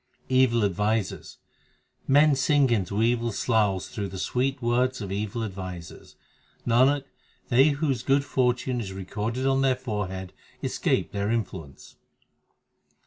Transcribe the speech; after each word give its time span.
Evil 0.29 0.65
advisers: 0.65 1.37
Men 2.07 2.33
sink 2.33 2.71
into 2.71 3.03
evil 3.03 3.31
sloughs 3.31 3.87
through 3.87 4.07
the 4.07 4.17
sweet 4.17 4.59
words 4.59 4.99
of 4.99 5.11
evil 5.11 5.43
advisers; 5.43 6.15
Nanak, 6.65 7.03
they 7.49 7.69
whose 7.69 8.01
good 8.01 8.25
fortune 8.25 8.81
is 8.81 8.93
recorded 8.93 9.45
on 9.45 9.61
their 9.61 9.75
foreheads 9.75 10.33
escape 10.63 11.11
their 11.11 11.29
influence. 11.29 11.97